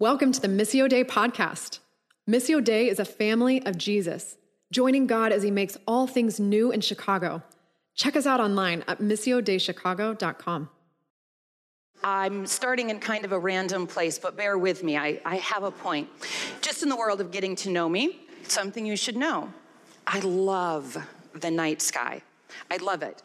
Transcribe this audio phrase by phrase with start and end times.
[0.00, 1.78] Welcome to the Missio Dei podcast.
[2.28, 4.36] Missio Dei is a family of Jesus,
[4.72, 7.44] joining God as he makes all things new in Chicago.
[7.94, 10.68] Check us out online at missiodeichicago.com.
[12.02, 14.96] I'm starting in kind of a random place, but bear with me.
[14.96, 16.08] I, I have a point.
[16.60, 19.48] Just in the world of getting to know me, something you should know.
[20.08, 20.98] I love
[21.34, 22.20] the night sky.
[22.68, 23.22] I love it.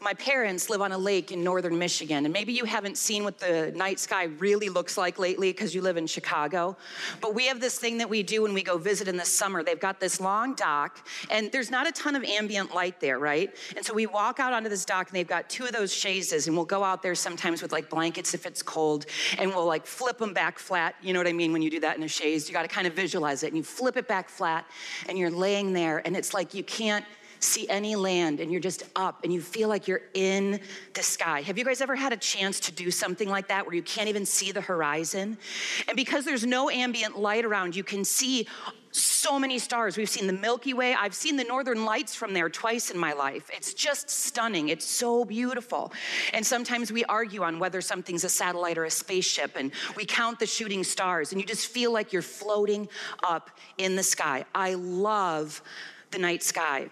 [0.00, 3.40] My parents live on a lake in northern Michigan, and maybe you haven't seen what
[3.40, 6.76] the night sky really looks like lately because you live in Chicago.
[7.20, 9.64] But we have this thing that we do when we go visit in the summer.
[9.64, 13.52] They've got this long dock, and there's not a ton of ambient light there, right?
[13.76, 16.46] And so we walk out onto this dock, and they've got two of those chaises,
[16.46, 19.06] and we'll go out there sometimes with like blankets if it's cold,
[19.36, 20.94] and we'll like flip them back flat.
[21.02, 22.48] You know what I mean when you do that in a chaise?
[22.48, 24.64] You got to kind of visualize it, and you flip it back flat,
[25.08, 27.04] and you're laying there, and it's like you can't
[27.40, 30.60] see any land and you're just up and you feel like you're in
[30.94, 31.42] the sky.
[31.42, 34.08] Have you guys ever had a chance to do something like that where you can't
[34.08, 35.38] even see the horizon?
[35.86, 38.46] And because there's no ambient light around, you can see
[38.90, 39.96] so many stars.
[39.96, 40.94] We've seen the Milky Way.
[40.94, 43.50] I've seen the northern lights from there twice in my life.
[43.52, 44.70] It's just stunning.
[44.70, 45.92] It's so beautiful.
[46.32, 50.38] And sometimes we argue on whether something's a satellite or a spaceship, and we count
[50.38, 52.88] the shooting stars, and you just feel like you're floating
[53.22, 54.44] up in the sky.
[54.54, 55.62] I love
[56.10, 56.88] the night sky.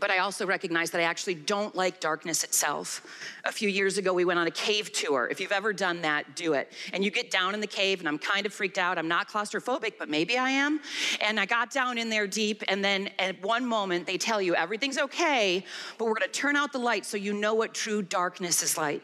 [0.00, 3.06] But I also recognize that I actually don't like darkness itself.
[3.44, 5.28] A few years ago, we went on a cave tour.
[5.30, 6.72] If you've ever done that, do it.
[6.92, 8.98] And you get down in the cave, and I'm kind of freaked out.
[8.98, 10.80] I'm not claustrophobic, but maybe I am.
[11.20, 14.56] And I got down in there deep, and then at one moment, they tell you
[14.56, 15.64] everything's okay,
[15.96, 19.02] but we're gonna turn out the light so you know what true darkness is like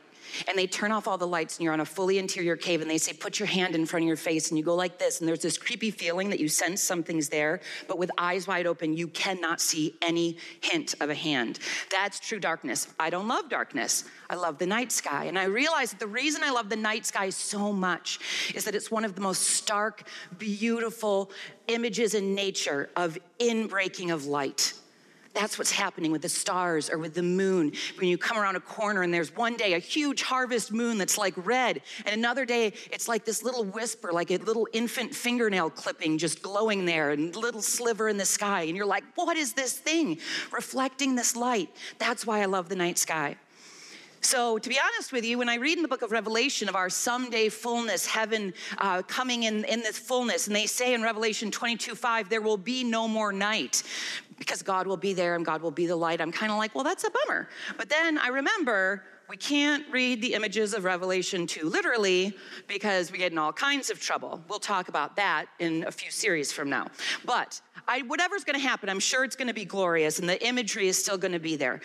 [0.49, 2.91] and they turn off all the lights and you're on a fully interior cave and
[2.91, 5.21] they say put your hand in front of your face and you go like this
[5.21, 8.97] and there's this creepy feeling that you sense something's there but with eyes wide open
[8.97, 11.59] you cannot see any hint of a hand.
[11.91, 12.89] That's true darkness.
[12.99, 14.05] I don't love darkness.
[14.29, 17.05] I love the night sky and i realize that the reason i love the night
[17.05, 18.21] sky so much
[18.55, 20.05] is that it's one of the most stark
[20.39, 21.31] beautiful
[21.69, 24.75] images in nature of inbreaking of light
[25.33, 27.73] that's what's happening with the stars or with the moon.
[27.99, 31.17] When you come around a corner and there's one day a huge harvest moon that's
[31.17, 35.71] like red, and another day it's like this little whisper, like a little infant fingernail
[35.71, 38.63] clipping just glowing there, and little sliver in the sky.
[38.63, 40.19] And you're like, what is this thing
[40.51, 41.71] reflecting this light?
[41.99, 43.37] That's why I love the night sky.
[44.23, 46.77] So, to be honest with you, when I read in the book of Revelation of
[46.77, 51.51] our someday fullness, heaven uh, coming in, in this fullness, and they say in Revelation
[51.51, 53.83] 22 5, there will be no more night
[54.41, 56.21] because God will be there and God will be the light.
[56.21, 57.49] I'm kind of like, well, that's a bummer.
[57.77, 62.37] But then I remember we can't read the images of Revelation 2 literally
[62.67, 64.43] because we get in all kinds of trouble.
[64.49, 66.89] We'll talk about that in a few series from now.
[67.25, 70.45] But I, whatever's going to happen, I'm sure it's going to be glorious and the
[70.45, 71.81] imagery is still going to be there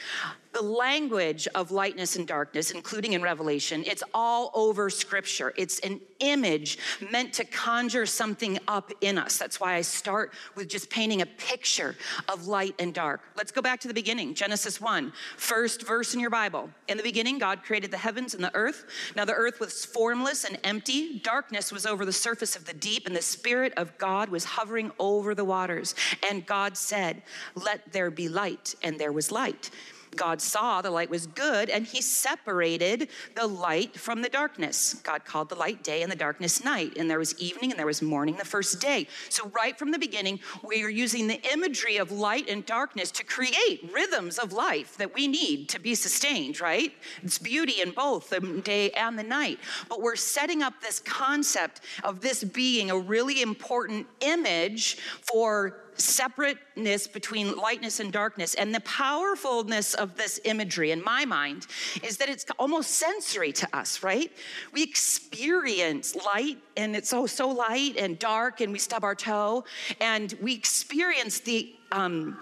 [0.56, 5.54] the language of lightness and darkness, including in Revelation, it's all over scripture.
[5.58, 6.78] It's an image
[7.12, 9.38] meant to conjure something up in us.
[9.38, 11.98] That's why I start with just painting a picture
[12.30, 13.20] of light and dark.
[13.36, 16.70] Let's go back to the beginning Genesis 1, first verse in your Bible.
[16.88, 18.86] In the beginning, God created the heavens and the earth.
[19.14, 23.08] Now the earth was formless and empty, darkness was over the surface of the deep,
[23.08, 25.96] and the Spirit of God was hovering over the waters.
[26.30, 27.24] And God said,
[27.56, 29.70] Let there be light, and there was light.
[30.16, 34.96] God saw the light was good and he separated the light from the darkness.
[35.04, 36.98] God called the light day and the darkness night.
[36.98, 39.08] And there was evening and there was morning the first day.
[39.30, 43.24] So, right from the beginning, we are using the imagery of light and darkness to
[43.24, 46.94] create rhythms of life that we need to be sustained, right?
[47.24, 49.60] It's beauty in both the day and the night.
[49.90, 57.08] But we're setting up this concept of this being a really important image for separateness
[57.08, 58.54] between lightness and darkness.
[58.56, 61.68] And the powerfulness of this imagery, in my mind,
[62.04, 64.32] is that it's almost sensory to us, right?
[64.74, 69.66] We experience light, and it's so, so light and dark, and we stub our toe,
[70.00, 72.38] and we experience the um,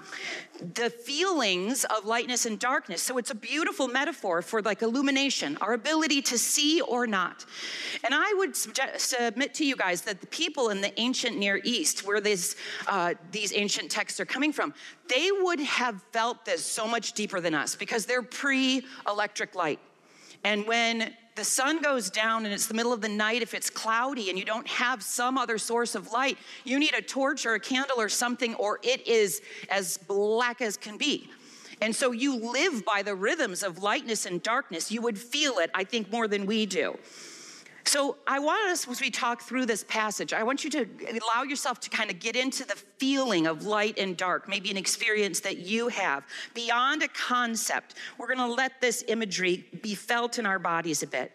[0.76, 3.02] the feelings of lightness and darkness.
[3.02, 7.46] So it's a beautiful metaphor for like illumination, our ability to see or not.
[8.04, 11.60] And I would suggest, submit to you guys that the people in the ancient Near
[11.64, 12.56] East, where this,
[12.88, 14.74] uh, these ancient texts are coming from,
[15.08, 19.80] they would have felt this so much deeper than us because they're pre electric light.
[20.44, 23.70] And when the sun goes down and it's the middle of the night, if it's
[23.70, 27.56] cloudy and you don't have some other source of light, you need a torch or
[27.56, 31.30] a candle or something, or it is as black as can be.
[31.82, 34.92] And so you live by the rhythms of lightness and darkness.
[34.92, 36.98] You would feel it, I think, more than we do.
[37.86, 41.44] So I want us, as we talk through this passage, I want you to allow
[41.44, 45.42] yourself to kind of get into the feeling of light and dark, maybe an experience
[45.42, 47.96] that you have beyond a concept.
[48.18, 51.32] We're going to let this imagery be felt in our bodies a bit.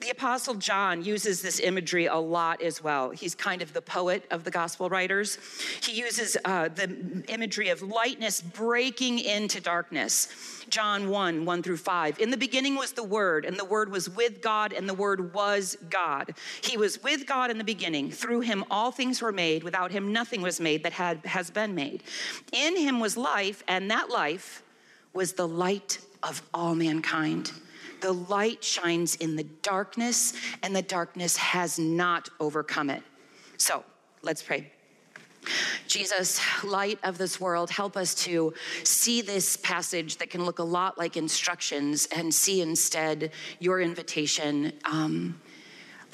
[0.00, 3.10] The Apostle John uses this imagery a lot as well.
[3.10, 5.38] He's kind of the poet of the gospel writers.
[5.82, 10.28] He uses uh, the imagery of lightness breaking into darkness.
[10.68, 12.18] John 1 1 through 5.
[12.18, 15.32] In the beginning was the Word, and the Word was with God, and the Word
[15.32, 16.34] was God.
[16.62, 18.10] He was with God in the beginning.
[18.10, 19.64] Through him all things were made.
[19.64, 22.02] Without him nothing was made that had, has been made.
[22.52, 24.62] In him was life, and that life
[25.14, 27.52] was the light of all mankind.
[28.00, 30.32] The light shines in the darkness,
[30.62, 33.02] and the darkness has not overcome it.
[33.56, 33.84] So
[34.22, 34.72] let's pray.
[35.86, 38.52] Jesus, light of this world, help us to
[38.82, 44.72] see this passage that can look a lot like instructions and see instead your invitation.
[44.84, 45.40] Um,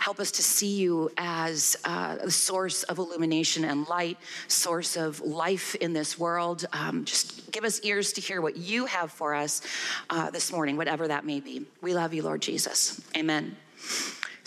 [0.03, 4.19] help us to see you as uh, a source of illumination and light,
[4.49, 6.67] source of life in this world.
[6.73, 9.61] Um, just give us ears to hear what you have for us
[10.11, 11.67] uh, this morning, whatever that may be.
[11.83, 13.01] We love you, Lord Jesus.
[13.17, 13.55] Amen.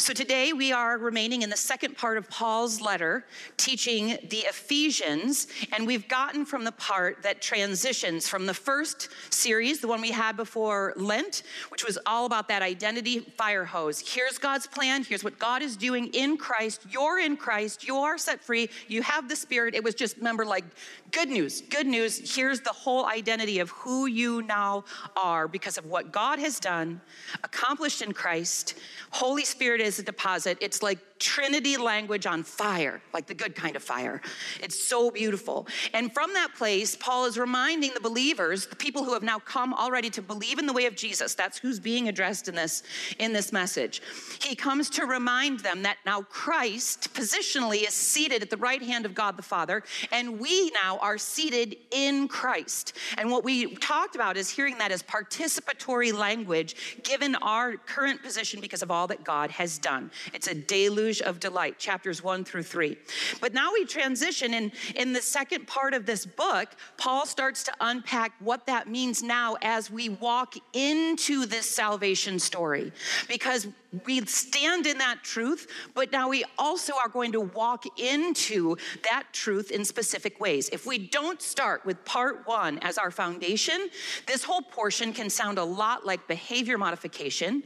[0.05, 3.25] So today we are remaining in the second part of Paul's letter,
[3.57, 9.79] teaching the Ephesians, and we've gotten from the part that transitions from the first series,
[9.79, 13.99] the one we had before Lent, which was all about that identity fire hose.
[13.99, 16.85] Here's God's plan, here's what God is doing in Christ.
[16.87, 19.73] You're in Christ, you are set free, you have the Spirit.
[19.73, 20.65] It was just, remember, like
[21.09, 22.35] good news, good news.
[22.35, 24.83] Here's the whole identity of who you now
[25.17, 27.01] are because of what God has done,
[27.43, 28.75] accomplished in Christ.
[29.09, 30.57] Holy Spirit is a deposit.
[30.61, 34.21] It's like Trinity language on fire, like the good kind of fire.
[34.61, 35.65] It's so beautiful.
[35.93, 39.73] And from that place, Paul is reminding the believers, the people who have now come
[39.73, 41.33] already to believe in the way of Jesus.
[41.33, 42.83] That's who's being addressed in this
[43.17, 44.01] in this message.
[44.43, 49.05] He comes to remind them that now Christ positionally is seated at the right hand
[49.05, 52.93] of God the Father, and we now are seated in Christ.
[53.17, 58.59] And what we talked about is hearing that as participatory language given our current position
[58.59, 60.11] because of all that God has done.
[60.33, 62.97] It's a deluge deluge of delight, chapters one through three.
[63.39, 67.71] But now we transition, and in the second part of this book, Paul starts to
[67.79, 72.91] unpack what that means now as we walk into this salvation story.
[73.27, 73.67] Because
[74.05, 78.75] we stand in that truth, but now we also are going to walk into
[79.09, 80.69] that truth in specific ways.
[80.69, 83.89] If we don't start with part one as our foundation,
[84.27, 87.63] this whole portion can sound a lot like behavior modification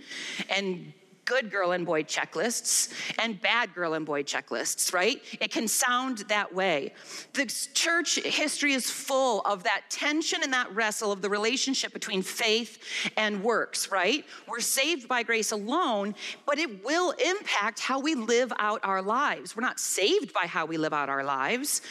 [0.50, 0.94] and
[1.30, 5.22] good girl and boy checklists and bad girl and boy checklists, right?
[5.40, 6.94] It can sound that way.
[7.34, 12.24] The church history is full of that tension and that wrestle of the relationship between
[12.24, 12.80] faith
[13.16, 14.26] and works, right?
[14.48, 16.16] We're saved by grace alone,
[16.48, 19.56] but it will impact how we live out our lives.
[19.56, 21.82] We're not saved by how we live out our lives.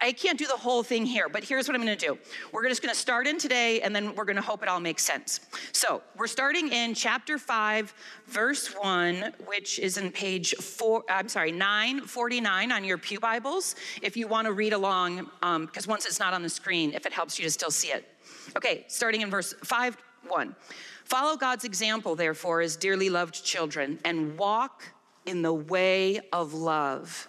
[0.00, 2.18] I can't do the whole thing here, but here's what I'm gonna do.
[2.52, 5.40] We're just gonna start in today and then we're gonna hope it all makes sense.
[5.72, 7.94] So we're starting in chapter 5,
[8.26, 14.16] verse 1, which is in page 4, I'm sorry, 949 on your Pew Bibles, if
[14.16, 17.38] you wanna read along, because um, once it's not on the screen, if it helps
[17.38, 18.04] you to still see it.
[18.56, 19.96] Okay, starting in verse 5,
[20.28, 20.54] 1.
[21.04, 24.92] Follow God's example, therefore, as dearly loved children, and walk
[25.26, 27.28] in the way of love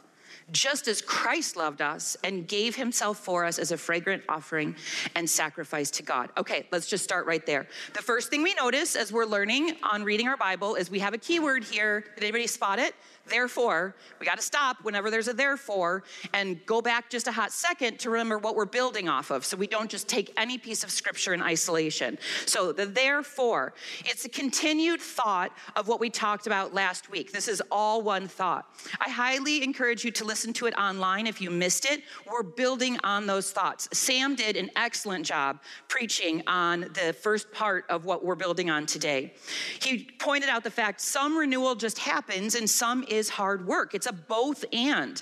[0.52, 4.76] just as Christ loved us and gave himself for us as a fragrant offering
[5.16, 6.30] and sacrifice to God.
[6.38, 7.68] Okay, let's just start right there.
[7.94, 11.14] The first thing we notice as we're learning on reading our Bible is we have
[11.14, 12.02] a keyword here.
[12.16, 12.96] Did anybody spot it?
[13.28, 17.52] Therefore, we got to stop whenever there's a therefore and go back just a hot
[17.52, 20.84] second to remember what we're building off of so we don't just take any piece
[20.84, 22.18] of scripture in isolation.
[22.46, 23.74] So, the therefore,
[24.06, 27.32] it's a continued thought of what we talked about last week.
[27.32, 28.66] This is all one thought.
[29.00, 32.04] I highly encourage you to listen to it online if you missed it.
[32.30, 33.90] We're building on those thoughts.
[33.92, 38.86] Sam did an excellent job preaching on the first part of what we're building on
[38.86, 39.34] today.
[39.82, 43.94] He pointed out the fact some renewal just happens and some is is hard work,
[43.94, 45.22] it's a both and.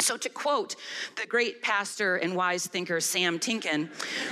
[0.00, 0.76] So, to quote
[1.16, 3.90] the great pastor and wise thinker Sam Tinkin,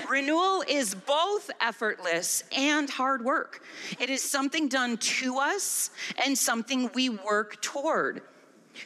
[0.08, 3.62] renewal is both effortless and hard work.
[4.00, 5.90] It is something done to us
[6.24, 8.22] and something we work toward.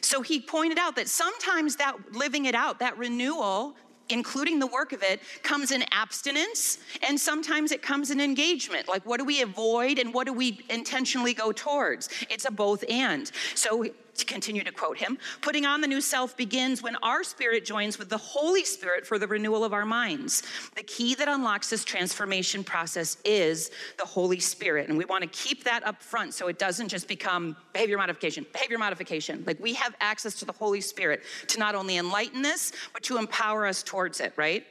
[0.01, 3.75] So, he pointed out that sometimes that living it out, that renewal,
[4.09, 8.87] including the work of it, comes in abstinence and sometimes it comes in engagement.
[8.87, 12.09] Like, what do we avoid and what do we intentionally go towards?
[12.29, 13.31] It's a both and.
[13.55, 13.85] So,
[14.17, 17.97] to continue to quote him, putting on the new self begins when our spirit joins
[17.97, 20.43] with the Holy Spirit for the renewal of our minds.
[20.75, 24.89] The key that unlocks this transformation process is the Holy Spirit.
[24.89, 28.45] And we want to keep that up front so it doesn't just become behavior modification,
[28.51, 29.43] behavior modification.
[29.47, 33.17] Like we have access to the Holy Spirit to not only enlighten this, but to
[33.17, 34.65] empower us towards it, right?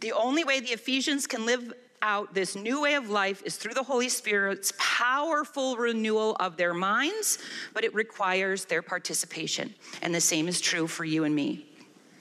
[0.00, 1.72] The only way the Ephesians can live
[2.02, 6.74] out this new way of life is through the Holy Spirit's powerful renewal of their
[6.74, 7.38] minds,
[7.74, 9.74] but it requires their participation.
[10.02, 11.66] And the same is true for you and me.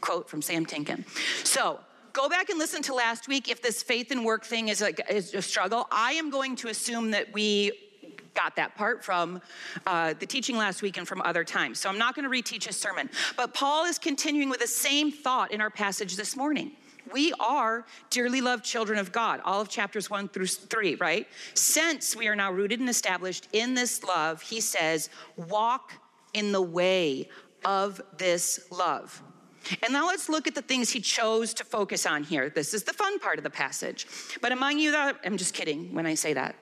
[0.02, 1.06] Quote from Sam Tinkin.
[1.44, 1.80] So,
[2.14, 4.94] go back and listen to last week if this faith and work thing is a,
[5.14, 5.88] is a struggle.
[5.92, 7.72] I am going to assume that we
[8.36, 9.42] got that part from
[9.88, 11.80] uh, the teaching last week and from other times.
[11.80, 13.10] So I'm not going to reteach his sermon.
[13.36, 16.72] But Paul is continuing with the same thought in our passage this morning.
[17.12, 21.28] We are dearly loved children of God, all of chapters one through three, right?
[21.54, 25.94] Since we are now rooted and established in this love, he says, walk
[26.34, 27.30] in the way
[27.64, 29.22] of this love.
[29.82, 32.50] And now let's look at the things he chose to focus on here.
[32.50, 34.06] This is the fun part of the passage.
[34.42, 36.56] But among you, that, I'm just kidding when I say that.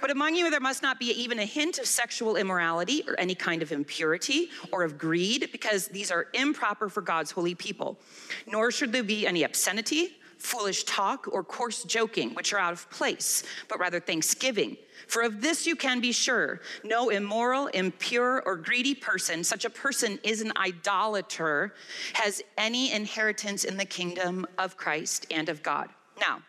[0.00, 3.34] But among you, there must not be even a hint of sexual immorality or any
[3.34, 7.98] kind of impurity or of greed, because these are improper for God's holy people.
[8.46, 12.88] Nor should there be any obscenity, foolish talk, or coarse joking, which are out of
[12.90, 14.76] place, but rather thanksgiving.
[15.08, 19.70] For of this you can be sure no immoral, impure, or greedy person, such a
[19.70, 21.74] person is an idolater,
[22.12, 25.88] has any inheritance in the kingdom of Christ and of God.
[26.20, 26.42] Now,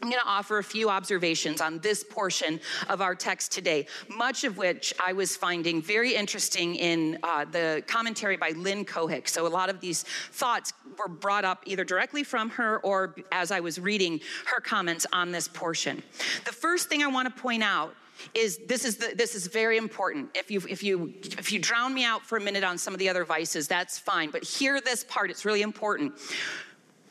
[0.00, 4.44] I'm going to offer a few observations on this portion of our text today, much
[4.44, 9.28] of which I was finding very interesting in uh, the commentary by Lynn Cohick.
[9.28, 13.50] So, a lot of these thoughts were brought up either directly from her or as
[13.50, 16.02] I was reading her comments on this portion.
[16.44, 17.94] The first thing I want to point out
[18.34, 20.30] is this is the, this is very important.
[20.34, 22.98] If you if you if you drown me out for a minute on some of
[22.98, 24.30] the other vices, that's fine.
[24.30, 26.14] But hear this part; it's really important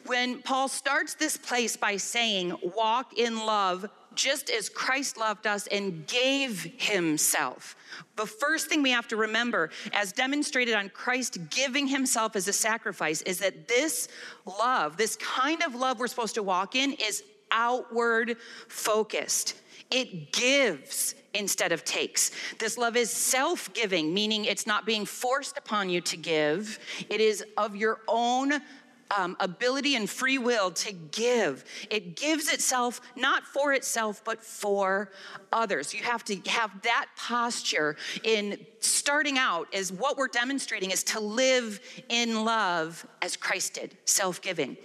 [0.07, 5.67] when Paul starts this place by saying, walk in love just as Christ loved us
[5.67, 7.75] and gave himself.
[8.15, 12.53] The first thing we have to remember, as demonstrated on Christ giving himself as a
[12.53, 14.07] sacrifice, is that this
[14.59, 18.37] love, this kind of love we're supposed to walk in, is outward
[18.67, 19.55] focused.
[19.91, 22.31] It gives instead of takes.
[22.57, 27.21] This love is self giving, meaning it's not being forced upon you to give, it
[27.21, 28.53] is of your own
[29.15, 31.63] um, ability and free will to give.
[31.89, 35.11] It gives itself not for itself, but for
[35.51, 35.93] others.
[35.93, 41.19] You have to have that posture in starting out as what we're demonstrating is to
[41.19, 44.77] live in love as Christ did, self-giving.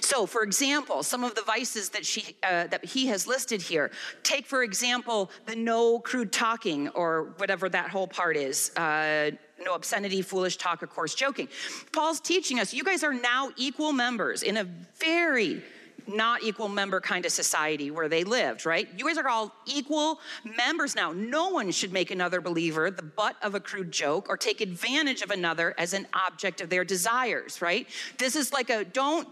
[0.00, 3.90] So, for example, some of the vices that she uh, that he has listed here.
[4.22, 8.70] Take, for example, the no crude talking or whatever that whole part is.
[8.76, 11.48] Uh, no obscenity, foolish talk, or coarse joking.
[11.92, 14.64] Paul's teaching us you guys are now equal members in a
[14.98, 15.62] very
[16.06, 18.88] not equal member kind of society where they lived, right?
[18.96, 21.12] You guys are all equal members now.
[21.12, 25.22] No one should make another believer the butt of a crude joke or take advantage
[25.22, 27.88] of another as an object of their desires, right?
[28.18, 29.28] This is like a don't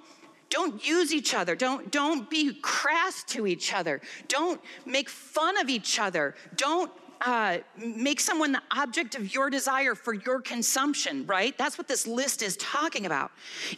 [0.48, 5.70] don't use each other don't don't be crass to each other don't make fun of
[5.70, 6.92] each other don't
[7.24, 11.56] uh, make someone the object of your desire for your consumption, right?
[11.56, 13.30] That's what this list is talking about.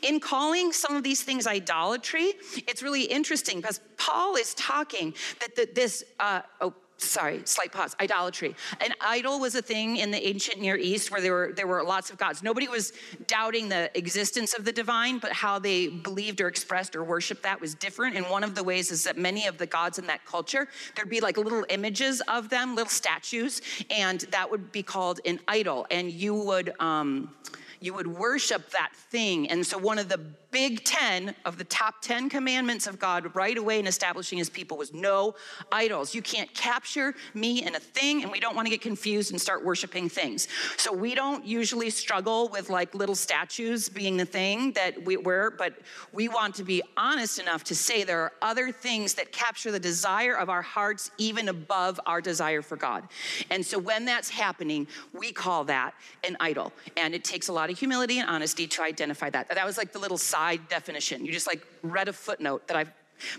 [0.02, 2.32] In calling some of these things idolatry,
[2.66, 6.74] it's really interesting because Paul is talking that the, this, uh, oh,
[7.04, 8.54] sorry, slight pause, idolatry.
[8.80, 11.82] An idol was a thing in the ancient Near East where there were, there were
[11.82, 12.42] lots of gods.
[12.42, 12.92] Nobody was
[13.26, 17.60] doubting the existence of the divine, but how they believed or expressed or worshiped that
[17.60, 18.16] was different.
[18.16, 21.10] And one of the ways is that many of the gods in that culture, there'd
[21.10, 25.86] be like little images of them, little statues, and that would be called an idol.
[25.90, 27.34] And you would, um,
[27.80, 29.50] you would worship that thing.
[29.50, 30.18] And so, one of the
[30.54, 34.76] big 10 of the top 10 commandments of God right away in establishing his people
[34.76, 35.34] was no
[35.72, 36.14] idols.
[36.14, 39.40] You can't capture me in a thing, and we don't want to get confused and
[39.40, 40.46] start worshiping things.
[40.76, 45.52] So, we don't usually struggle with like little statues being the thing that we were,
[45.58, 45.74] but
[46.12, 49.80] we want to be honest enough to say there are other things that capture the
[49.80, 53.08] desire of our hearts even above our desire for God.
[53.50, 56.72] And so, when that's happening, we call that an idol.
[56.96, 59.48] And it takes a lot of humility and honesty to identify that.
[59.48, 61.24] That was like the little side definition.
[61.24, 62.84] You just like read a footnote that I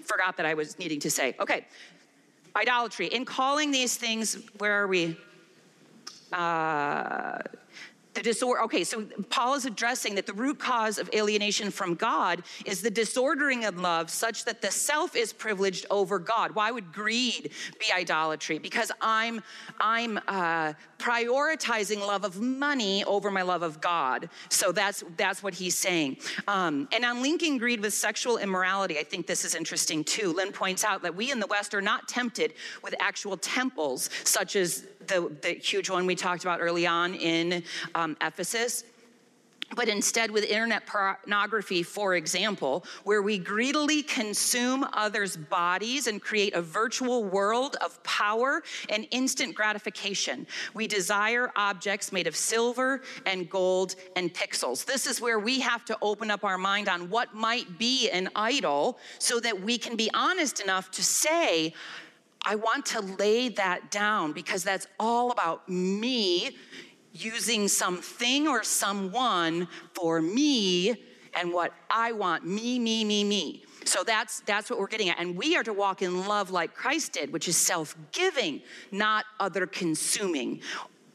[0.03, 1.35] forgot that I was needing to say.
[1.39, 1.65] Okay,
[2.55, 3.07] idolatry.
[3.07, 5.17] In calling these things, where are we?
[6.33, 7.39] Uh,
[8.15, 12.43] the disorder, okay, so Paul is addressing that the root cause of alienation from God
[12.65, 16.55] is the disordering of love such that the self is privileged over God.
[16.55, 18.57] Why would greed be idolatry?
[18.57, 19.43] Because I'm,
[19.79, 24.29] I'm uh, prioritizing love of money over my love of God.
[24.49, 26.17] So that's, that's what he's saying.
[26.47, 30.33] Um, and on linking greed with sexual immorality, I think this is interesting too.
[30.33, 34.55] Lynn points out that we in the West are not tempted with actual temples such
[34.55, 38.83] as the, the huge one we talked about early on in um, Ephesus.
[39.75, 46.53] but instead with internet pornography, for example, where we greedily consume others' bodies and create
[46.53, 50.45] a virtual world of power and instant gratification.
[50.73, 54.85] We desire objects made of silver and gold and pixels.
[54.85, 58.29] This is where we have to open up our mind on what might be an
[58.35, 61.73] idol so that we can be honest enough to say,
[62.45, 66.55] I want to lay that down because that's all about me
[67.11, 70.95] using something or someone for me
[71.33, 73.63] and what I want me, me, me, me.
[73.83, 75.19] So that's that's what we're getting at.
[75.19, 78.61] And we are to walk in love like Christ did, which is self-giving,
[78.91, 80.61] not other consuming.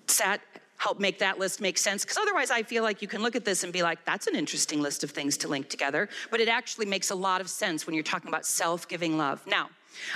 [0.07, 0.41] Does that
[0.77, 2.05] help make that list make sense?
[2.05, 4.35] Because otherwise I feel like you can look at this and be like, that's an
[4.35, 6.09] interesting list of things to link together.
[6.31, 9.47] But it actually makes a lot of sense when you're talking about self-giving love.
[9.47, 9.69] Now,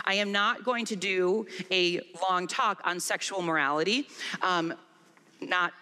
[0.04, 4.08] I am not going to do a long talk on sexual morality.
[4.42, 4.74] Um,
[5.40, 5.72] not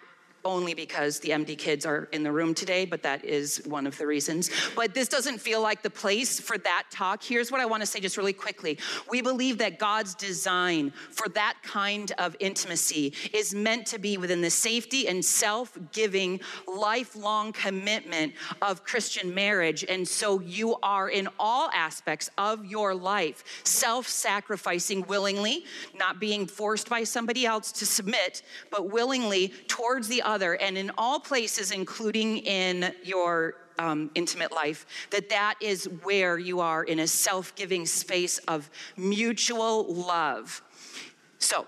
[0.45, 3.97] only because the MD kids are in the room today, but that is one of
[3.97, 4.49] the reasons.
[4.75, 7.23] But this doesn't feel like the place for that talk.
[7.23, 8.77] Here's what I want to say just really quickly.
[9.09, 14.41] We believe that God's design for that kind of intimacy is meant to be within
[14.41, 19.85] the safety and self giving, lifelong commitment of Christian marriage.
[19.87, 25.65] And so you are in all aspects of your life self sacrificing willingly,
[25.97, 30.91] not being forced by somebody else to submit, but willingly towards the other and in
[30.97, 36.99] all places, including in your um, intimate life, that that is where you are in
[36.99, 40.61] a self giving space of mutual love.
[41.39, 41.65] So,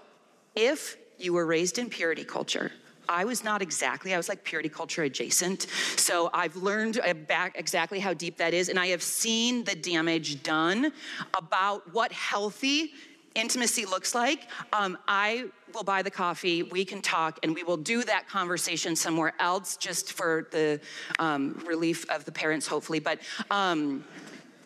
[0.55, 2.71] if you were raised in purity culture,
[3.07, 5.67] I was not exactly, I was like purity culture adjacent.
[5.95, 10.41] So I've learned back exactly how deep that is, and I have seen the damage
[10.43, 10.91] done
[11.37, 12.93] about what healthy
[13.35, 14.49] intimacy looks like.
[14.73, 18.95] Um, I will buy the coffee, we can talk, and we will do that conversation
[18.95, 20.79] somewhere else just for the
[21.19, 22.99] um, relief of the parents, hopefully.
[22.99, 23.19] But
[23.51, 24.05] um,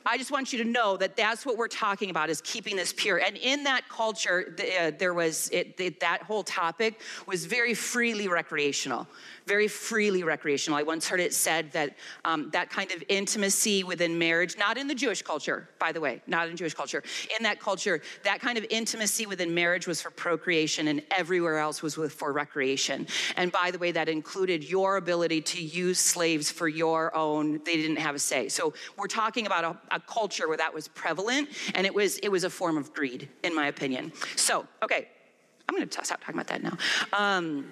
[0.06, 2.94] I just want you to know that that's what we're talking about is keeping this
[2.94, 3.18] pure.
[3.18, 8.28] And in that culture, the, uh, there was it, that whole topic was very freely
[8.28, 9.08] recreational
[9.50, 10.77] very freely recreational.
[10.77, 14.88] I once heard it said that um, that kind of intimacy within marriage, not in
[14.88, 17.02] the Jewish culture, by the way, not in Jewish culture,
[17.36, 21.82] in that culture, that kind of intimacy within marriage was for procreation and everywhere else
[21.82, 23.08] was for recreation.
[23.38, 27.76] And by the way, that included your ability to use slaves for your own, they
[27.76, 28.50] didn't have a say.
[28.50, 32.30] So we're talking about a, a culture where that was prevalent and it was, it
[32.30, 34.13] was a form of greed, in my opinion.
[34.36, 35.08] So, okay,
[35.67, 36.78] I'm gonna stop talking about that now.
[37.13, 37.65] Um,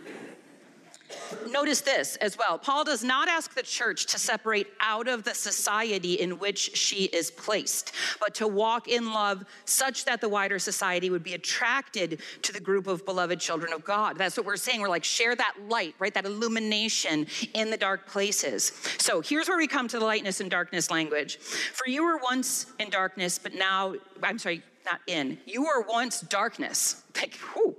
[1.49, 2.57] Notice this as well.
[2.57, 7.05] Paul does not ask the church to separate out of the society in which she
[7.05, 12.21] is placed, but to walk in love such that the wider society would be attracted
[12.41, 14.17] to the group of beloved children of God.
[14.17, 14.81] That's what we're saying.
[14.81, 16.13] We're like, share that light, right?
[16.13, 18.71] That illumination in the dark places.
[18.97, 21.37] So here's where we come to the lightness and darkness language.
[21.37, 25.37] For you were once in darkness, but now, I'm sorry, not in.
[25.45, 27.03] You were once darkness.
[27.17, 27.75] Like, whew.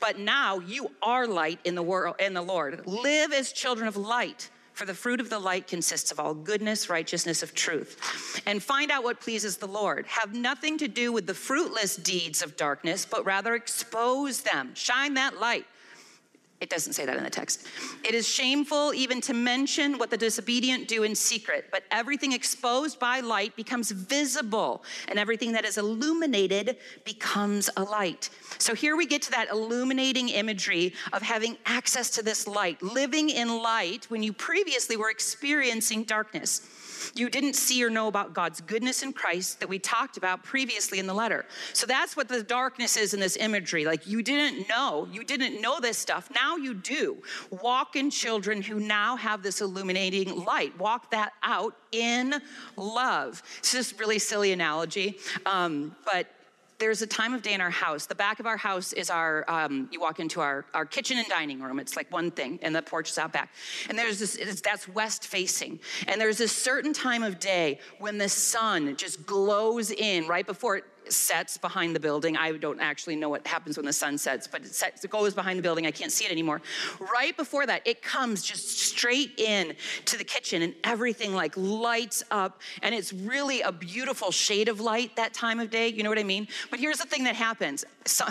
[0.00, 2.86] But now you are light in the world in the Lord.
[2.86, 4.48] Live as children of light.
[4.74, 8.40] For the fruit of the light consists of all goodness, righteousness, of truth.
[8.46, 10.06] And find out what pleases the Lord.
[10.06, 14.70] Have nothing to do with the fruitless deeds of darkness, but rather expose them.
[14.74, 15.66] Shine that light.
[16.58, 17.66] It doesn't say that in the text.
[18.02, 22.98] It is shameful even to mention what the disobedient do in secret, but everything exposed
[22.98, 28.30] by light becomes visible, and everything that is illuminated becomes a light.
[28.58, 33.28] So here we get to that illuminating imagery of having access to this light, living
[33.28, 36.62] in light when you previously were experiencing darkness.
[37.14, 40.98] You didn't see or know about God's goodness in Christ that we talked about previously
[40.98, 41.46] in the letter.
[41.72, 43.84] So that's what the darkness is in this imagery.
[43.84, 46.30] Like you didn't know, you didn't know this stuff.
[46.34, 47.22] Now you do.
[47.62, 50.78] Walk in children who now have this illuminating light.
[50.78, 52.34] Walk that out in
[52.76, 53.42] love.
[53.58, 56.28] It's just really silly analogy, um, but
[56.78, 58.06] there's a time of day in our house.
[58.06, 61.26] The back of our house is our, um, you walk into our, our kitchen and
[61.28, 61.78] dining room.
[61.78, 63.50] It's like one thing, and the porch is out back.
[63.88, 65.80] And there's this, that's west facing.
[66.06, 70.76] And there's this certain time of day when the sun just glows in right before
[70.76, 72.36] it sets behind the building.
[72.36, 75.34] I don't actually know what happens when the sun sets, but it, sets, it goes
[75.34, 75.86] behind the building.
[75.86, 76.62] I can't see it anymore.
[77.12, 79.74] Right before that, it comes just straight in
[80.06, 82.60] to the kitchen and everything like lights up.
[82.82, 85.88] And it's really a beautiful shade of light that time of day.
[85.88, 86.48] You know what I mean?
[86.70, 87.84] But here's the thing that happens.
[88.04, 88.24] So,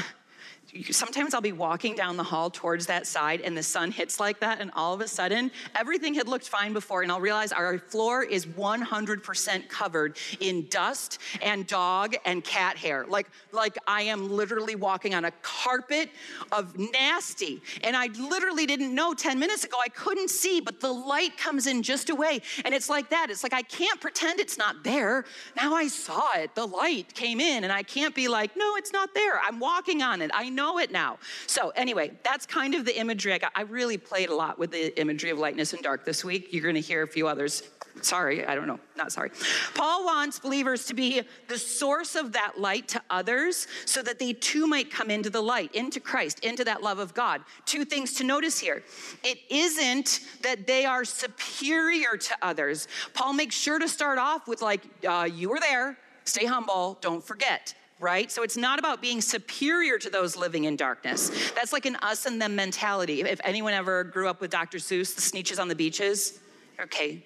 [0.91, 4.39] sometimes I'll be walking down the hall towards that side and the sun hits like
[4.39, 7.77] that, and all of a sudden, everything had looked fine before, and I'll realize our
[7.77, 13.05] floor is 100% covered in dust and dog and cat hair.
[13.07, 16.09] Like, like I am literally walking on a carpet
[16.51, 17.61] of nasty.
[17.83, 21.67] And I literally didn't know 10 minutes ago, I couldn't see, but the light comes
[21.67, 22.41] in just away.
[22.63, 23.29] And it's like that.
[23.29, 25.25] It's like I can't pretend it's not there.
[25.55, 26.55] Now I saw it.
[26.55, 29.39] The light came in, and I can't be like, no, it's not there.
[29.39, 30.31] I'm walking on it.
[30.33, 31.17] I know it now.
[31.47, 33.51] So, anyway, that's kind of the imagery I got.
[33.55, 36.51] I really played a lot with the imagery of lightness and dark this week.
[36.51, 37.63] You're going to hear a few others.
[38.01, 39.31] Sorry, I don't know, not sorry.
[39.73, 44.33] Paul wants believers to be the source of that light to others so that they
[44.33, 47.41] too might come into the light, into Christ, into that love of God.
[47.65, 48.83] Two things to notice here
[49.23, 52.87] it isn't that they are superior to others.
[53.13, 57.23] Paul makes sure to start off with, like, uh, you were there, stay humble, don't
[57.23, 58.31] forget right?
[58.31, 61.31] So it's not about being superior to those living in darkness.
[61.53, 63.21] That's like an us and them mentality.
[63.21, 64.77] If anyone ever grew up with Dr.
[64.79, 66.39] Seuss, the Sneetches on the Beaches,
[66.79, 67.23] okay,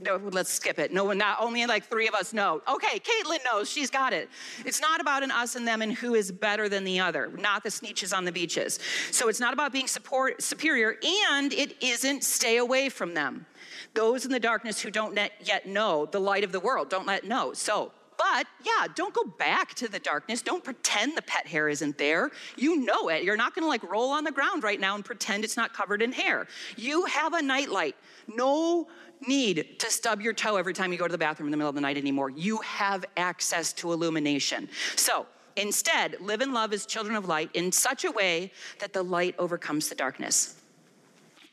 [0.00, 0.92] no, let's skip it.
[0.92, 2.62] No one, not only like three of us know.
[2.68, 4.28] Okay, Caitlin knows, she's got it.
[4.64, 7.62] It's not about an us and them and who is better than the other, not
[7.62, 8.80] the Sneetches on the beaches.
[9.10, 10.96] So it's not about being support, superior,
[11.30, 13.46] and it isn't stay away from them.
[13.94, 17.24] Those in the darkness who don't yet know the light of the world, don't let
[17.24, 17.52] know.
[17.52, 20.42] So but yeah, don't go back to the darkness.
[20.42, 22.30] Don't pretend the pet hair isn't there.
[22.56, 23.24] You know it.
[23.24, 26.02] You're not gonna like roll on the ground right now and pretend it's not covered
[26.02, 26.46] in hair.
[26.76, 27.96] You have a nightlight.
[28.28, 28.88] No
[29.26, 31.68] need to stub your toe every time you go to the bathroom in the middle
[31.68, 32.30] of the night anymore.
[32.30, 34.68] You have access to illumination.
[34.96, 39.02] So, Instead, live and love as children of light in such a way that the
[39.02, 40.56] light overcomes the darkness.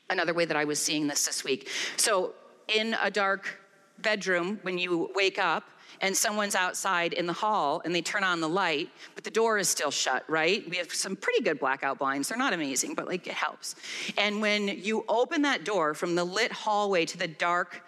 [0.08, 1.68] Another way that I was seeing this this week.
[1.96, 2.32] So,
[2.68, 3.60] in a dark
[3.98, 5.64] bedroom, when you wake up,
[6.00, 9.58] and someone's outside in the hall and they turn on the light, but the door
[9.58, 10.68] is still shut, right?
[10.68, 12.28] We have some pretty good blackout blinds.
[12.28, 13.74] They're not amazing, but like it helps.
[14.16, 17.82] And when you open that door from the lit hallway to the dark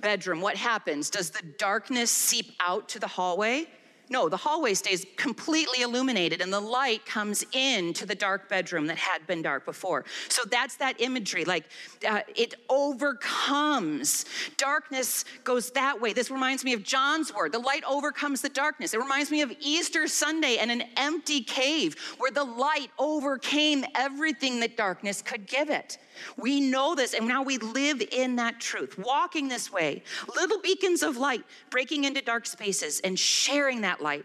[0.00, 1.10] bedroom, what happens?
[1.10, 3.66] Does the darkness seep out to the hallway?
[4.10, 8.98] No, the hallway stays completely illuminated and the light comes into the dark bedroom that
[8.98, 10.04] had been dark before.
[10.28, 11.44] So that's that imagery.
[11.44, 11.66] Like
[12.06, 14.24] uh, it overcomes.
[14.56, 16.12] Darkness goes that way.
[16.12, 17.52] This reminds me of John's word.
[17.52, 18.94] The light overcomes the darkness.
[18.94, 24.58] It reminds me of Easter Sunday and an empty cave where the light overcame everything
[24.58, 25.98] that darkness could give it.
[26.36, 30.02] We know this, and now we live in that truth, walking this way,
[30.34, 34.24] little beacons of light, breaking into dark spaces and sharing that light.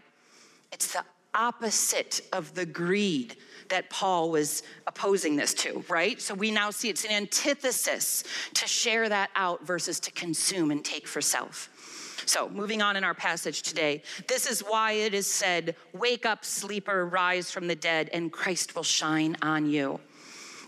[0.72, 1.04] It's the
[1.34, 3.36] opposite of the greed
[3.68, 6.20] that Paul was opposing this to, right?
[6.20, 10.84] So we now see it's an antithesis to share that out versus to consume and
[10.84, 11.70] take for self.
[12.24, 16.44] So, moving on in our passage today, this is why it is said, Wake up,
[16.44, 20.00] sleeper, rise from the dead, and Christ will shine on you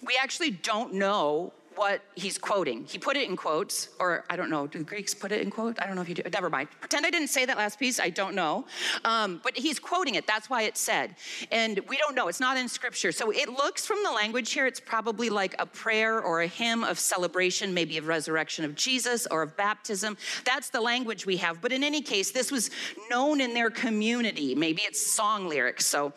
[0.08, 2.84] we actually don't know what he's quoting.
[2.84, 5.50] He put it in quotes, or I don't know, do the Greeks put it in
[5.50, 5.78] quotes?
[5.80, 6.22] I don't know if you do.
[6.32, 6.68] Never mind.
[6.80, 8.00] Pretend I didn't say that last piece.
[8.00, 8.66] I don't know.
[9.04, 10.26] Um, but he's quoting it.
[10.26, 11.14] That's why it's said.
[11.52, 12.28] And we don't know.
[12.28, 13.12] It's not in scripture.
[13.12, 16.82] So it looks from the language here, it's probably like a prayer or a hymn
[16.82, 20.16] of celebration, maybe of resurrection of Jesus or of baptism.
[20.44, 21.60] That's the language we have.
[21.60, 22.70] But in any case, this was
[23.08, 24.54] known in their community.
[24.54, 25.86] Maybe it's song lyrics.
[25.86, 26.12] So,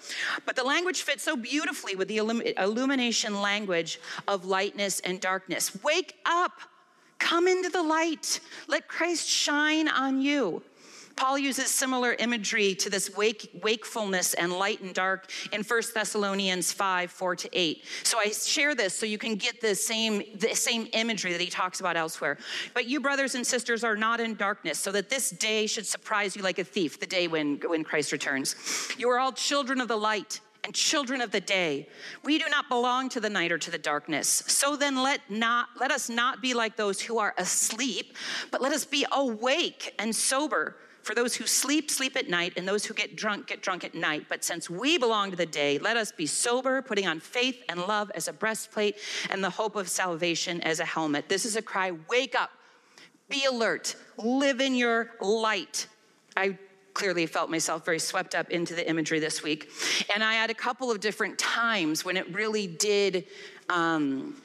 [0.45, 5.83] but the language fits so beautifully with the illumination language of lightness and darkness darkness.
[5.83, 6.53] Wake up.
[7.19, 8.39] Come into the light.
[8.67, 10.63] Let Christ shine on you.
[11.17, 16.71] Paul uses similar imagery to this wake, wakefulness and light and dark in 1 Thessalonians
[16.71, 17.83] 5, 4 to 8.
[18.03, 21.49] So I share this so you can get the same, the same imagery that he
[21.49, 22.37] talks about elsewhere.
[22.73, 26.35] But you, brothers and sisters, are not in darkness, so that this day should surprise
[26.35, 28.55] you like a thief, the day when, when Christ returns.
[28.97, 31.87] You are all children of the light and children of the day.
[32.23, 34.43] We do not belong to the night or to the darkness.
[34.47, 38.15] So then let not let us not be like those who are asleep,
[38.51, 40.75] but let us be awake and sober.
[41.03, 43.95] For those who sleep, sleep at night, and those who get drunk, get drunk at
[43.95, 44.27] night.
[44.29, 47.81] But since we belong to the day, let us be sober, putting on faith and
[47.81, 48.97] love as a breastplate
[49.31, 51.27] and the hope of salvation as a helmet.
[51.27, 52.51] This is a cry wake up,
[53.29, 55.87] be alert, live in your light.
[56.37, 56.59] I
[56.93, 59.69] clearly felt myself very swept up into the imagery this week.
[60.13, 63.25] And I had a couple of different times when it really did.
[63.69, 64.35] Um,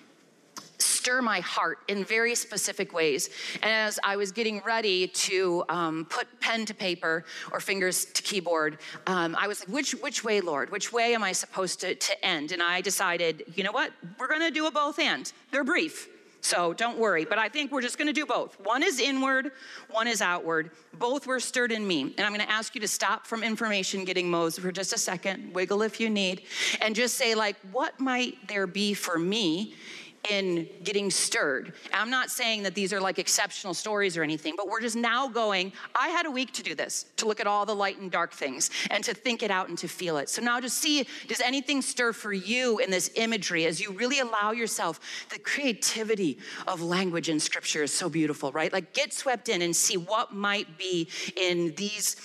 [0.78, 3.30] stir my heart in very specific ways.
[3.62, 8.22] And as I was getting ready to um, put pen to paper or fingers to
[8.22, 10.70] keyboard, um, I was like, which, which way, Lord?
[10.70, 12.52] Which way am I supposed to, to end?
[12.52, 13.92] And I decided, you know what?
[14.18, 15.32] We're going to do a both and.
[15.52, 16.08] They're brief.
[16.46, 17.24] So don't worry.
[17.24, 18.60] But I think we're just going to do both.
[18.60, 19.50] One is inward,
[19.90, 20.70] one is outward.
[20.96, 22.14] Both were stirred in me.
[22.16, 24.98] And I'm going to ask you to stop from information getting modes for just a
[24.98, 26.42] second, wiggle if you need,
[26.80, 29.74] and just say, like, what might there be for me
[30.30, 31.74] in getting stirred.
[31.92, 35.28] I'm not saying that these are like exceptional stories or anything, but we're just now
[35.28, 38.10] going, I had a week to do this, to look at all the light and
[38.10, 40.28] dark things and to think it out and to feel it.
[40.28, 44.20] So now just see, does anything stir for you in this imagery as you really
[44.20, 45.00] allow yourself?
[45.30, 48.72] The creativity of language in scripture is so beautiful, right?
[48.72, 52.16] Like get swept in and see what might be in these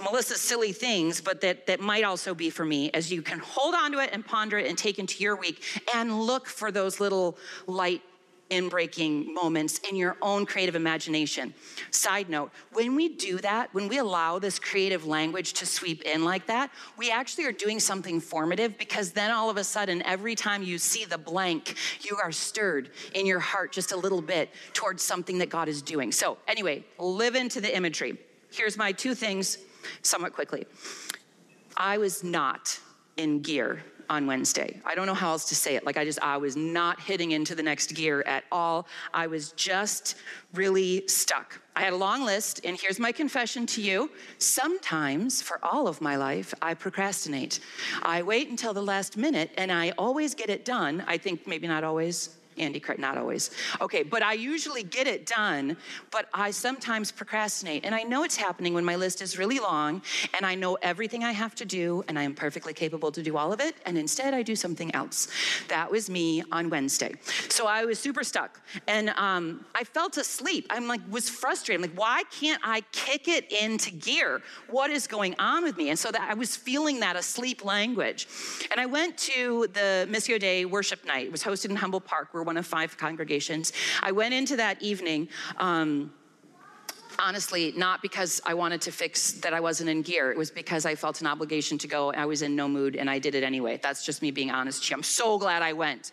[0.00, 3.74] Melissa's silly things, but that, that might also be for me as you can hold
[3.74, 5.62] on to it and ponder it and take into your week
[5.94, 8.02] and look for those little light
[8.50, 11.52] in breaking moments in your own creative imagination.
[11.90, 16.24] Side note, when we do that, when we allow this creative language to sweep in
[16.24, 20.34] like that, we actually are doing something formative because then all of a sudden, every
[20.34, 24.50] time you see the blank, you are stirred in your heart just a little bit
[24.72, 26.12] towards something that God is doing.
[26.12, 28.16] So, anyway, live into the imagery.
[28.52, 29.58] Here's my two things
[30.02, 30.66] somewhat quickly.
[31.76, 32.78] I was not
[33.16, 34.80] in gear on Wednesday.
[34.84, 35.84] I don't know how else to say it.
[35.84, 38.86] Like I just I was not hitting into the next gear at all.
[39.12, 40.16] I was just
[40.54, 41.60] really stuck.
[41.74, 44.10] I had a long list and here's my confession to you.
[44.38, 47.60] Sometimes for all of my life I procrastinate.
[48.02, 51.04] I wait until the last minute and I always get it done.
[51.06, 53.50] I think maybe not always Andy, not always.
[53.80, 55.76] Okay, but I usually get it done,
[56.10, 57.84] but I sometimes procrastinate.
[57.84, 60.02] And I know it's happening when my list is really long
[60.34, 63.36] and I know everything I have to do and I am perfectly capable to do
[63.36, 63.76] all of it.
[63.84, 65.28] And instead, I do something else.
[65.68, 67.14] That was me on Wednesday.
[67.48, 70.66] So I was super stuck and um, I felt asleep.
[70.70, 71.84] I'm like, was frustrated.
[71.84, 74.42] I'm like, why can't I kick it into gear?
[74.70, 75.90] What is going on with me?
[75.90, 78.28] And so that I was feeling that asleep language.
[78.70, 81.26] And I went to the Missio Dei worship night.
[81.26, 82.28] It was hosted in Humboldt Park.
[82.32, 83.72] We're one of five congregations.
[84.02, 85.28] I went into that evening.
[85.58, 86.12] Um,
[87.18, 90.30] honestly not because i wanted to fix that i wasn't in gear.
[90.30, 92.12] It was because i felt an obligation to go.
[92.12, 93.78] I was in no mood and i did it anyway.
[93.82, 96.12] That's just me being honest i'm so glad i went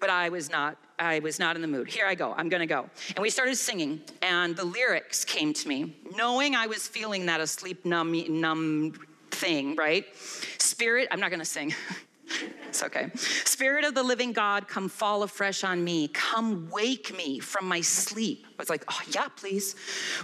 [0.00, 1.88] but i was not i was not in the mood.
[1.88, 2.34] Here i go.
[2.36, 2.88] I'm going to go.
[3.14, 7.40] And we started singing and the lyrics came to me knowing i was feeling that
[7.40, 8.94] asleep numb numb
[9.30, 10.06] thing right?
[10.58, 11.74] Spirit i'm not going to sing
[12.68, 13.10] It's okay.
[13.14, 16.08] Spirit of the living God, come fall afresh on me.
[16.08, 18.46] Come wake me from my sleep.
[18.46, 19.76] I was like, oh, yeah, please.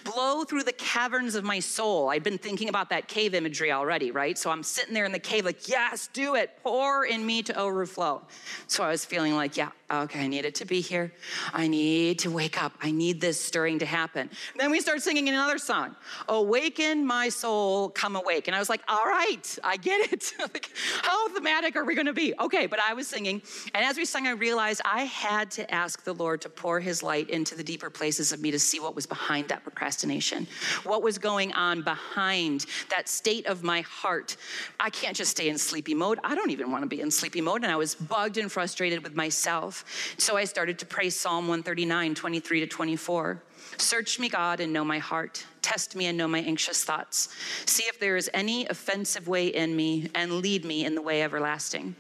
[0.03, 2.11] Blow through the caverns of my soul.
[2.11, 4.37] I'd been thinking about that cave imagery already, right?
[4.37, 6.51] So I'm sitting there in the cave, like, yes, do it.
[6.63, 8.23] Pour in me to overflow.
[8.67, 11.13] So I was feeling like, yeah, okay, I need it to be here.
[11.53, 12.73] I need to wake up.
[12.83, 14.29] I need this stirring to happen.
[14.57, 15.95] Then we start singing another song
[16.29, 18.49] Awaken my soul, come awake.
[18.49, 20.33] And I was like, all right, I get it.
[20.41, 20.71] like,
[21.03, 22.35] how thematic are we going to be?
[22.45, 23.41] Okay, but I was singing.
[23.75, 27.03] And as we sang, I realized I had to ask the Lord to pour his
[27.03, 30.47] light into the deeper places of me to see what was behind that procrastination,
[30.83, 34.37] what was going on behind that state of my heart.
[34.79, 36.19] I can't just stay in sleepy mode.
[36.23, 37.63] I don't even want to be in sleepy mode.
[37.63, 40.15] And I was bugged and frustrated with myself.
[40.19, 43.43] So I started to pray Psalm 139, 23 to 24.
[43.79, 45.47] Search me, God, and know my heart.
[45.63, 47.31] Test me and know my anxious thoughts.
[47.65, 51.23] See if there is any offensive way in me and lead me in the way
[51.23, 51.97] everlasting.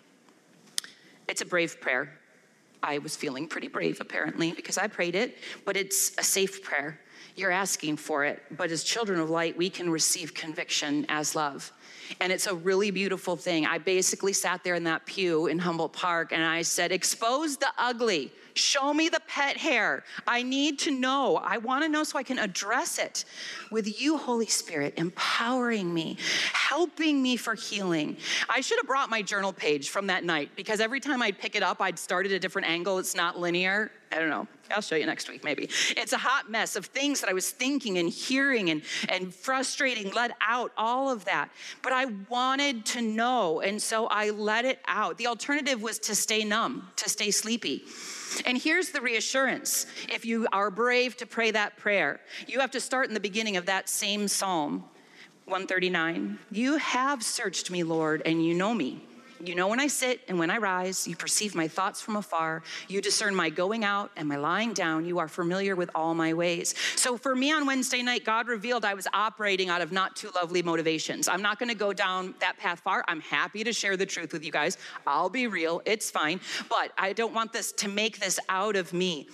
[1.29, 2.19] It's a brave prayer.
[2.83, 7.01] I was feeling pretty brave, apparently, because I prayed it, but it's a safe prayer.
[7.37, 11.73] You're asking for it, but as children of light, we can receive conviction as love.
[12.21, 13.67] And it's a really beautiful thing.
[13.67, 17.73] I basically sat there in that pew in Humboldt Park and I said, Expose the
[17.79, 20.05] ugly Show me the pet hair.
[20.27, 21.37] I need to know.
[21.37, 23.25] I want to know so I can address it
[23.73, 26.17] with you, Holy Spirit, empowering me,
[26.53, 28.17] helping me for healing.
[28.49, 31.57] I should have brought my journal page from that night because every time I'd pick
[31.57, 32.99] it up, I'd start at a different angle.
[32.99, 33.91] It's not linear.
[34.15, 34.47] I don't know.
[34.71, 35.69] I'll show you next week, maybe.
[35.97, 40.13] It's a hot mess of things that I was thinking and hearing and, and frustrating,
[40.13, 41.51] let out, all of that.
[41.83, 45.19] But I wanted to know, and so I let it out.
[45.19, 47.83] The alternative was to stay numb, to stay sleepy.
[48.47, 52.81] And here's the reassurance if you are brave to pray that prayer, you have to
[52.81, 54.85] start in the beginning of that same psalm,
[55.47, 56.39] 139.
[56.53, 59.03] You have searched me, Lord, and you know me.
[59.47, 61.07] You know when I sit and when I rise.
[61.07, 62.63] You perceive my thoughts from afar.
[62.89, 65.05] You discern my going out and my lying down.
[65.05, 66.75] You are familiar with all my ways.
[66.97, 70.31] So for me on Wednesday night, God revealed I was operating out of not too
[70.35, 71.29] lovely motivations.
[71.29, 73.05] I'm not going to go down that path far.
[73.09, 74.79] I'm happy to share the truth with you guys.
[75.07, 75.83] I'll be real.
[75.85, 76.41] It's fine.
[76.69, 79.29] But I don't want this to make this out of me.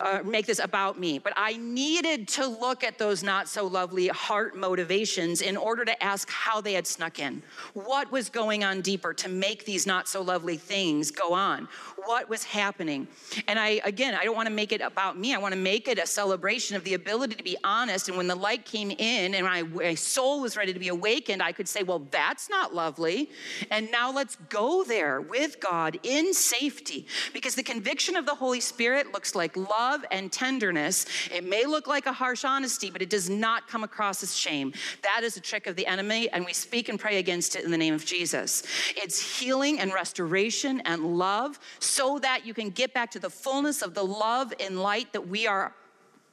[0.00, 4.08] Uh, make this about me, but I needed to look at those not so lovely
[4.08, 7.42] heart motivations in order to ask how they had snuck in.
[7.74, 11.68] What was going on deeper to make these not so lovely things go on?
[12.06, 13.06] What was happening?
[13.46, 15.32] And I, again, I don't want to make it about me.
[15.32, 18.08] I want to make it a celebration of the ability to be honest.
[18.08, 21.40] And when the light came in and my, my soul was ready to be awakened,
[21.40, 23.30] I could say, well, that's not lovely.
[23.70, 28.60] And now let's go there with God in safety because the conviction of the Holy
[28.60, 31.06] Spirit looks like love love and tenderness.
[31.30, 34.72] It may look like a harsh honesty, but it does not come across as shame.
[35.02, 37.70] That is a trick of the enemy, and we speak and pray against it in
[37.70, 38.62] the name of Jesus.
[38.96, 43.82] It's healing and restoration and love so that you can get back to the fullness
[43.82, 45.74] of the love and light that we are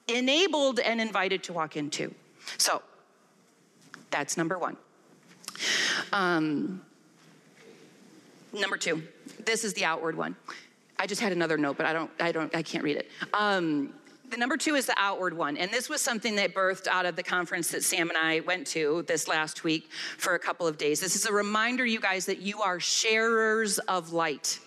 [0.07, 2.13] enabled and invited to walk into.
[2.57, 2.81] So,
[4.11, 4.77] that's number one.
[6.13, 6.81] Um,
[8.53, 9.03] number two,
[9.45, 10.35] this is the outward one.
[11.01, 13.09] I just had another note, but I don't, I don't, I can't read it.
[13.33, 13.91] Um,
[14.29, 15.57] the number two is the outward one.
[15.57, 18.67] And this was something that birthed out of the conference that Sam and I went
[18.67, 20.99] to this last week for a couple of days.
[20.99, 24.59] This is a reminder, you guys, that you are sharers of light.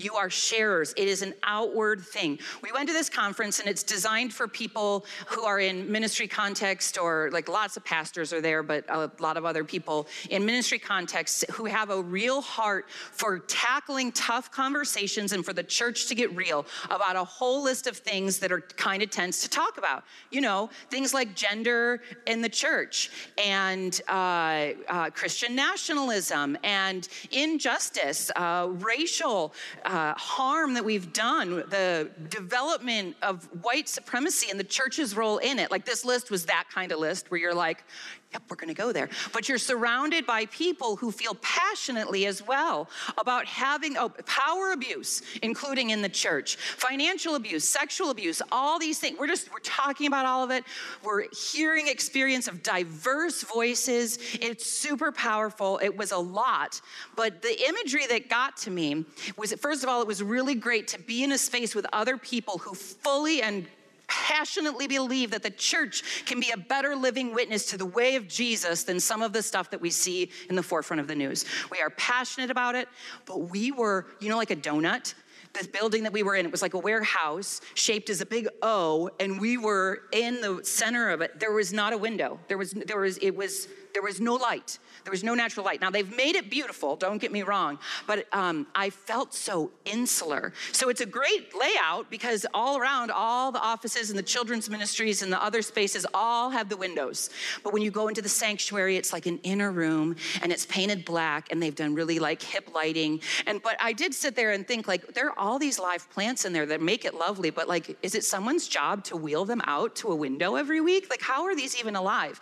[0.00, 0.94] You are sharers.
[0.96, 2.38] It is an outward thing.
[2.62, 6.96] We went to this conference and it's designed for people who are in ministry context
[6.98, 10.78] or like lots of pastors are there, but a lot of other people in ministry
[10.78, 16.14] context who have a real heart for tackling tough conversations and for the church to
[16.14, 19.76] get real about a whole list of things that are kind of tense to talk
[19.76, 20.04] about.
[20.30, 28.30] You know, things like gender in the church and uh, uh, Christian nationalism and injustice,
[28.34, 29.52] uh, racial
[29.90, 35.58] uh, harm that we've done, the development of white supremacy and the church's role in
[35.58, 35.70] it.
[35.72, 37.82] Like this list was that kind of list where you're like,
[38.32, 39.08] yep, we're gonna go there.
[39.32, 42.88] But you're surrounded by people who feel passionately as well
[43.18, 48.98] about having oh, power abuse, including in the church, financial abuse, sexual abuse, all these
[48.98, 49.18] things.
[49.18, 50.64] We're just, we're talking about all of it.
[51.02, 54.18] We're hearing experience of diverse voices.
[54.34, 55.80] It's super powerful.
[55.82, 56.80] It was a lot.
[57.16, 59.04] But the imagery that got to me
[59.36, 62.16] was, first of all, it was really great to be in a space with other
[62.16, 63.66] people who fully and
[64.10, 68.28] passionately believe that the church can be a better living witness to the way of
[68.28, 71.44] Jesus than some of the stuff that we see in the forefront of the news.
[71.70, 72.88] We are passionate about it,
[73.24, 75.14] but we were, you know, like a donut
[75.52, 78.48] this building that we were in, it was like a warehouse shaped as a big
[78.62, 81.40] O, and we were in the center of it.
[81.40, 82.38] There was not a window.
[82.48, 84.78] There was, there was, it was, there was no light.
[85.04, 85.80] There was no natural light.
[85.80, 90.52] Now, they've made it beautiful, don't get me wrong, but um, I felt so insular.
[90.72, 95.22] So it's a great layout because all around, all the offices and the children's ministries
[95.22, 97.30] and the other spaces all have the windows.
[97.64, 101.04] But when you go into the sanctuary, it's like an inner room and it's painted
[101.04, 103.20] black and they've done really like hip lighting.
[103.46, 106.44] And but I did sit there and think like there are all these live plants
[106.44, 109.62] in there that make it lovely, but like, is it someone's job to wheel them
[109.64, 111.08] out to a window every week?
[111.10, 112.40] Like, how are these even alive?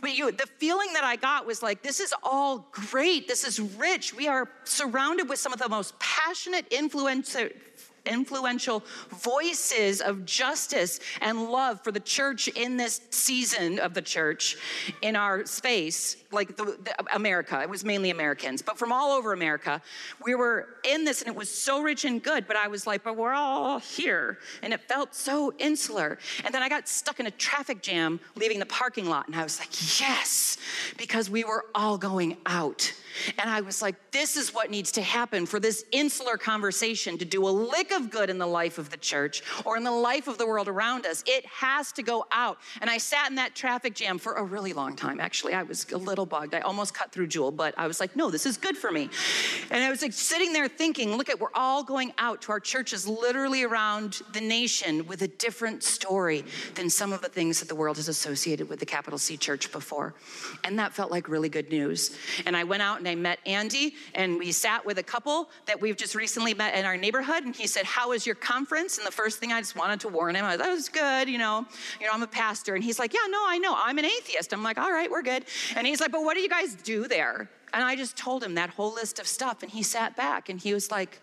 [0.00, 3.28] But you, the feeling that I got was like, this is all great.
[3.28, 4.14] This is rich.
[4.14, 7.52] We are surrounded with some of the most passionate influencers
[8.06, 14.56] influential voices of justice and love for the church in this season of the church
[15.02, 17.60] in our space, like the, the, America.
[17.60, 19.82] It was mainly Americans, but from all over America,
[20.24, 22.46] we were in this and it was so rich and good.
[22.46, 24.38] But I was like, but we're all here.
[24.62, 26.18] And it felt so insular.
[26.44, 29.26] And then I got stuck in a traffic jam leaving the parking lot.
[29.26, 30.56] And I was like, yes,
[30.96, 32.92] because we were all going out.
[33.38, 37.24] And I was like, this is what needs to happen for this insular conversation to
[37.24, 40.28] do a lick of good in the life of the church or in the life
[40.28, 41.22] of the world around us.
[41.26, 42.58] It has to go out.
[42.80, 45.20] And I sat in that traffic jam for a really long time.
[45.20, 46.54] Actually, I was a little bugged.
[46.54, 49.08] I almost cut through Jewel, but I was like, no, this is good for me.
[49.70, 52.60] And I was like sitting there thinking, look at, we're all going out to our
[52.60, 57.68] churches literally around the nation with a different story than some of the things that
[57.68, 60.14] the world has associated with the capital C church before.
[60.64, 62.16] And that felt like really good news.
[62.46, 65.80] And I went out and I met Andy, and we sat with a couple that
[65.80, 67.44] we've just recently met in our neighborhood.
[67.44, 68.98] And he said, How was your conference?
[68.98, 71.28] And the first thing I just wanted to warn him, I was, that was good,
[71.28, 71.66] you know,
[72.00, 72.74] you know, I'm a pastor.
[72.74, 73.74] And he's like, Yeah, no, I know.
[73.76, 74.52] I'm an atheist.
[74.52, 75.44] I'm like, all right, we're good.
[75.76, 77.50] And he's like, But what do you guys do there?
[77.72, 79.62] And I just told him that whole list of stuff.
[79.62, 81.20] And he sat back and he was like,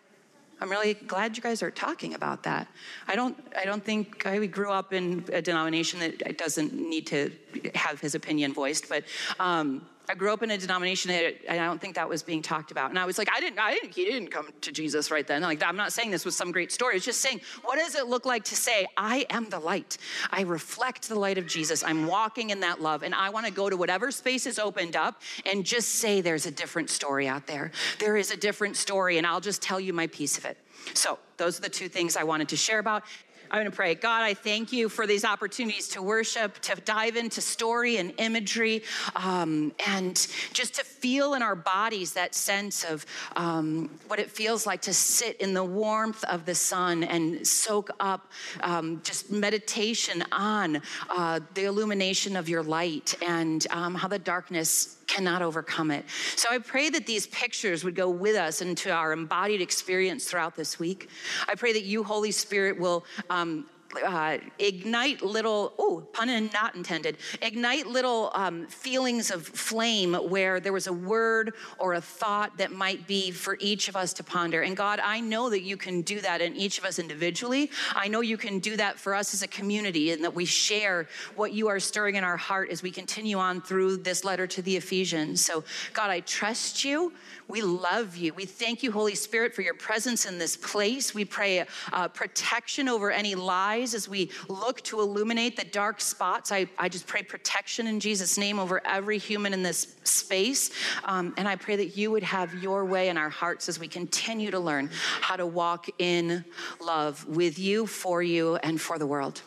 [0.60, 2.68] I'm really glad you guys are talking about that.
[3.08, 7.32] I don't, I don't think I grew up in a denomination that doesn't need to
[7.76, 9.04] have his opinion voiced, but
[9.40, 12.72] um, I grew up in a denomination that I don't think that was being talked
[12.72, 12.92] about.
[12.92, 15.42] And I was like, I didn't, I didn't, he didn't come to Jesus right then.
[15.42, 16.96] Like, I'm not saying this was some great story.
[16.96, 19.98] It's just saying, what does it look like to say, I am the light?
[20.32, 21.84] I reflect the light of Jesus.
[21.84, 23.04] I'm walking in that love.
[23.04, 26.46] And I want to go to whatever space is opened up and just say, there's
[26.46, 27.72] a different story out there.
[28.00, 29.18] There is a different story.
[29.18, 30.58] And I'll just tell you my piece of it.
[30.94, 33.04] So, those are the two things I wanted to share about.
[33.50, 33.96] I'm going to pray.
[33.96, 38.84] God, I thank you for these opportunities to worship, to dive into story and imagery,
[39.16, 40.16] um, and
[40.52, 43.06] just to feel in our bodies that sense of
[43.38, 47.90] um, what it feels like to sit in the warmth of the sun and soak
[48.00, 48.32] up
[48.62, 54.97] um, just meditation on uh, the illumination of your light and um, how the darkness
[55.08, 56.06] cannot overcome it.
[56.36, 60.56] So I pray that these pictures would go with us into our embodied experience throughout
[60.56, 61.10] this week.
[61.48, 63.06] I pray that you, Holy Spirit, will.
[63.30, 63.66] Um,
[64.06, 70.60] uh, ignite little, oh, pun and not intended, ignite little um, feelings of flame where
[70.60, 74.24] there was a word or a thought that might be for each of us to
[74.24, 74.62] ponder.
[74.62, 77.72] And God, I know that you can do that in each of us individually.
[77.96, 81.08] I know you can do that for us as a community and that we share
[81.36, 84.62] what you are stirring in our heart as we continue on through this letter to
[84.62, 85.44] the Ephesians.
[85.44, 85.64] So,
[85.94, 87.14] God, I trust you.
[87.48, 88.34] We love you.
[88.34, 91.14] We thank you, Holy Spirit, for your presence in this place.
[91.14, 96.52] We pray uh, protection over any lies as we look to illuminate the dark spots.
[96.52, 100.72] I, I just pray protection in Jesus' name over every human in this space.
[101.04, 103.88] Um, and I pray that you would have your way in our hearts as we
[103.88, 104.90] continue to learn
[105.22, 106.44] how to walk in
[106.82, 109.42] love with you, for you, and for the world.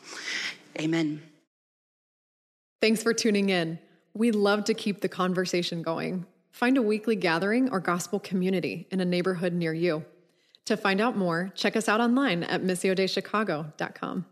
[0.79, 1.23] Amen.
[2.81, 3.79] Thanks for tuning in.
[4.15, 6.27] We love to keep the conversation going.
[6.51, 10.05] Find a weekly gathering or gospel community in a neighborhood near you.
[10.71, 14.25] To find out more, check us out online at missiodeichicago.com.